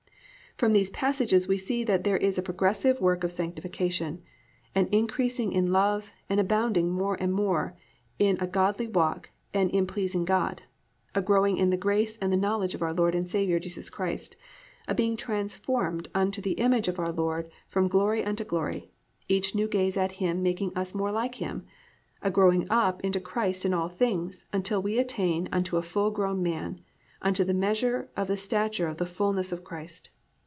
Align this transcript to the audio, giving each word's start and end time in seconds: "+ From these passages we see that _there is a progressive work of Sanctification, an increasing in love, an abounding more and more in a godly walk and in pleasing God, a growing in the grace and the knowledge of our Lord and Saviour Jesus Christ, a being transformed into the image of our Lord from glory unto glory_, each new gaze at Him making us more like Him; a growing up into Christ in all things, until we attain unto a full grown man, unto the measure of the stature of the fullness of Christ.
"+ 0.61 0.61
From 0.61 0.73
these 0.73 0.91
passages 0.91 1.47
we 1.47 1.57
see 1.57 1.83
that 1.85 2.03
_there 2.03 2.19
is 2.21 2.37
a 2.37 2.41
progressive 2.43 3.01
work 3.01 3.23
of 3.23 3.31
Sanctification, 3.31 4.21
an 4.75 4.87
increasing 4.91 5.53
in 5.53 5.71
love, 5.71 6.11
an 6.29 6.37
abounding 6.37 6.91
more 6.91 7.17
and 7.19 7.33
more 7.33 7.75
in 8.19 8.37
a 8.39 8.45
godly 8.45 8.85
walk 8.87 9.31
and 9.55 9.71
in 9.71 9.87
pleasing 9.87 10.23
God, 10.23 10.61
a 11.15 11.21
growing 11.21 11.57
in 11.57 11.71
the 11.71 11.77
grace 11.77 12.15
and 12.17 12.31
the 12.31 12.37
knowledge 12.37 12.75
of 12.75 12.83
our 12.83 12.93
Lord 12.93 13.15
and 13.15 13.27
Saviour 13.27 13.57
Jesus 13.59 13.89
Christ, 13.89 14.35
a 14.87 14.93
being 14.93 15.17
transformed 15.17 16.09
into 16.13 16.41
the 16.41 16.51
image 16.51 16.87
of 16.87 16.99
our 16.99 17.11
Lord 17.13 17.49
from 17.65 17.87
glory 17.87 18.23
unto 18.23 18.43
glory_, 18.43 18.89
each 19.27 19.55
new 19.55 19.67
gaze 19.67 19.97
at 19.97 20.11
Him 20.21 20.43
making 20.43 20.77
us 20.77 20.93
more 20.93 21.11
like 21.13 21.35
Him; 21.35 21.65
a 22.21 22.29
growing 22.29 22.67
up 22.69 23.03
into 23.03 23.19
Christ 23.21 23.65
in 23.65 23.73
all 23.73 23.89
things, 23.89 24.45
until 24.53 24.79
we 24.79 24.99
attain 24.99 25.49
unto 25.51 25.77
a 25.77 25.81
full 25.81 26.11
grown 26.11 26.43
man, 26.43 26.79
unto 27.19 27.43
the 27.43 27.55
measure 27.55 28.11
of 28.15 28.27
the 28.27 28.37
stature 28.37 28.87
of 28.87 28.97
the 28.97 29.07
fullness 29.07 29.51
of 29.51 29.63
Christ. 29.63 30.11